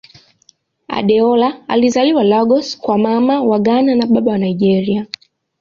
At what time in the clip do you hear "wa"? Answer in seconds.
3.43-3.59, 4.31-4.37